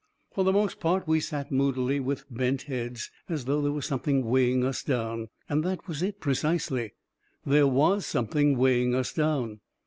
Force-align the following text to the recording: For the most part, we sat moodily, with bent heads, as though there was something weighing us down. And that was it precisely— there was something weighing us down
For 0.33 0.43
the 0.43 0.51
most 0.51 0.79
part, 0.79 1.07
we 1.07 1.19
sat 1.19 1.51
moodily, 1.51 1.99
with 1.99 2.25
bent 2.31 2.63
heads, 2.63 3.11
as 3.29 3.45
though 3.45 3.61
there 3.61 3.71
was 3.71 3.85
something 3.85 4.25
weighing 4.25 4.65
us 4.65 4.81
down. 4.81 5.27
And 5.47 5.63
that 5.63 5.87
was 5.87 6.01
it 6.01 6.19
precisely— 6.19 6.93
there 7.51 7.67
was 7.67 8.03
something 8.03 8.57
weighing 8.57 8.95
us 8.95 9.13
down 9.13 9.59